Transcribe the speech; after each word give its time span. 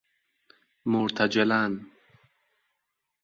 مرتجلا 0.85 1.61
ً 1.67 1.85